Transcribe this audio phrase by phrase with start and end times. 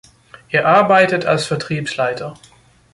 [0.49, 2.33] Er arbeitet als Vertriebsleiter.